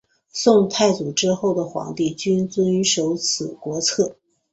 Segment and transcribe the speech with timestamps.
[0.33, 4.15] 宋太祖之后的皇帝均遵守此国策。